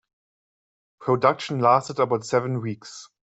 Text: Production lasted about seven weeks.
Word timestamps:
Production 0.99 1.59
lasted 1.59 1.99
about 1.99 2.25
seven 2.25 2.59
weeks. 2.59 3.07